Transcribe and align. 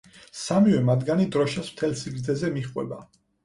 სამივე 0.43 0.79
მათგანი 0.87 1.29
დროშას 1.37 1.71
მთელ 1.77 1.95
სიგრძეზე 2.03 2.53
მიჰყვება. 2.59 3.03